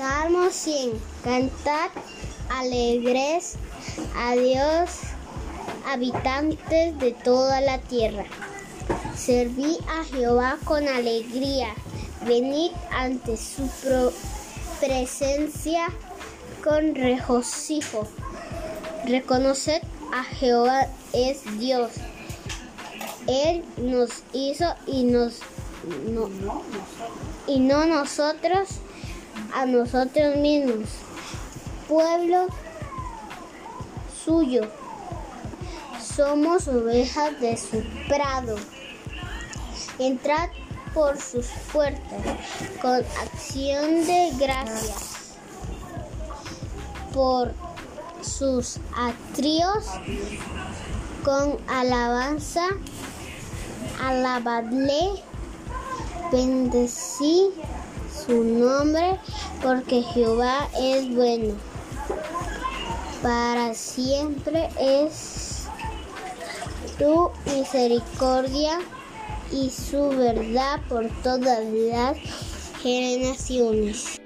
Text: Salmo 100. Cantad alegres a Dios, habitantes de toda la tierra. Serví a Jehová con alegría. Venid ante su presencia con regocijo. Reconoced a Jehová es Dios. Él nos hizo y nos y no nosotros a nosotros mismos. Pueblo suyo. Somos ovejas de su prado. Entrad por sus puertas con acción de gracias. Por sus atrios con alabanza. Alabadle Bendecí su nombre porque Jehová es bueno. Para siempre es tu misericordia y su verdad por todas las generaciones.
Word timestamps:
Salmo 0.00 0.48
100. 0.48 0.98
Cantad 1.22 1.90
alegres 2.48 3.56
a 4.16 4.32
Dios, 4.32 4.92
habitantes 5.86 6.98
de 6.98 7.12
toda 7.12 7.60
la 7.60 7.76
tierra. 7.76 8.24
Serví 9.14 9.76
a 9.90 10.02
Jehová 10.04 10.56
con 10.64 10.88
alegría. 10.88 11.74
Venid 12.26 12.70
ante 12.90 13.36
su 13.36 13.68
presencia 14.80 15.88
con 16.64 16.94
regocijo. 16.94 18.08
Reconoced 19.04 19.82
a 20.14 20.24
Jehová 20.24 20.86
es 21.12 21.42
Dios. 21.58 21.90
Él 23.26 23.62
nos 23.76 24.22
hizo 24.32 24.64
y 24.86 25.02
nos 25.02 25.40
y 27.46 27.58
no 27.58 27.84
nosotros 27.84 28.80
a 29.54 29.66
nosotros 29.66 30.36
mismos. 30.36 30.88
Pueblo 31.88 32.46
suyo. 34.24 34.62
Somos 36.00 36.68
ovejas 36.68 37.40
de 37.40 37.56
su 37.56 37.82
prado. 38.08 38.56
Entrad 39.98 40.48
por 40.94 41.18
sus 41.20 41.46
puertas 41.72 42.02
con 42.80 42.96
acción 43.22 44.06
de 44.06 44.30
gracias. 44.38 45.36
Por 47.12 47.52
sus 48.22 48.78
atrios 48.96 49.84
con 51.24 51.58
alabanza. 51.68 52.66
Alabadle 54.02 55.22
Bendecí 56.32 57.50
su 58.12 58.44
nombre 58.44 59.18
porque 59.62 60.02
Jehová 60.02 60.68
es 60.78 61.14
bueno. 61.14 61.54
Para 63.22 63.74
siempre 63.74 64.68
es 64.78 65.64
tu 66.98 67.30
misericordia 67.46 68.78
y 69.52 69.70
su 69.70 70.08
verdad 70.10 70.80
por 70.88 71.08
todas 71.22 71.64
las 71.64 72.16
generaciones. 72.82 74.20